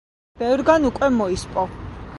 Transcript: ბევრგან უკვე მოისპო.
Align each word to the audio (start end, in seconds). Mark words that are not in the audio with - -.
ბევრგან 0.43 0.89
უკვე 0.91 1.11
მოისპო. 1.21 1.69